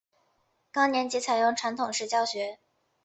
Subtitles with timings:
[0.71, 2.57] 高年级采用传统式教学。